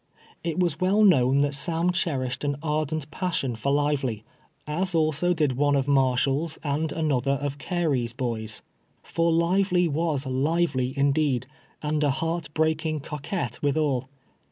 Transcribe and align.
It 0.43 0.59
was 0.59 0.79
well 0.79 1.03
known 1.03 1.43
that 1.43 1.53
Sam 1.53 1.91
cher 1.93 2.17
ished 2.21 2.43
an 2.43 2.55
ardent 2.63 3.11
passion 3.11 3.55
for 3.55 3.71
Lively, 3.71 4.23
as 4.65 4.95
also 4.95 5.31
did 5.31 5.51
one 5.51 5.75
of 5.75 5.87
Marshall's 5.87 6.57
and 6.63 6.91
another 6.91 7.33
of 7.39 7.59
Carey's 7.59 8.11
hoys; 8.17 8.63
for 9.03 9.31
Li\'ely 9.31 9.85
was 9.87 10.25
lively 10.25 10.97
indeed, 10.97 11.45
and 11.83 12.03
a 12.03 12.09
heart 12.09 12.51
breaking 12.55 13.01
coquette 13.01 13.61
with 13.61 13.77
al. 13.77 14.09